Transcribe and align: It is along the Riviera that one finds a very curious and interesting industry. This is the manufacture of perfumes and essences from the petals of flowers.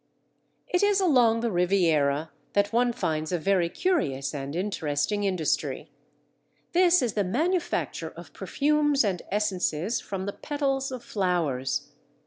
It 0.67 0.81
is 0.81 0.99
along 0.99 1.41
the 1.41 1.51
Riviera 1.51 2.31
that 2.53 2.73
one 2.73 2.91
finds 2.91 3.31
a 3.31 3.37
very 3.37 3.69
curious 3.69 4.33
and 4.33 4.55
interesting 4.55 5.25
industry. 5.25 5.91
This 6.71 7.03
is 7.03 7.13
the 7.13 7.23
manufacture 7.23 8.09
of 8.09 8.33
perfumes 8.33 9.03
and 9.05 9.21
essences 9.31 9.99
from 10.01 10.25
the 10.25 10.33
petals 10.33 10.91
of 10.91 11.03
flowers. 11.03 11.89